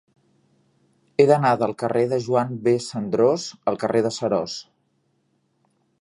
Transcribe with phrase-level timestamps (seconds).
[1.23, 2.75] He d'anar del carrer de Joan B.
[2.87, 4.57] Cendrós al carrer de Seròs.